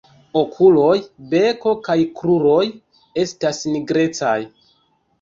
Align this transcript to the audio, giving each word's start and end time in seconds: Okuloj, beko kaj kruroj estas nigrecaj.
Okuloj, 0.39 0.93
beko 1.35 1.75
kaj 1.89 1.99
kruroj 2.23 2.65
estas 3.27 3.65
nigrecaj. 3.73 4.39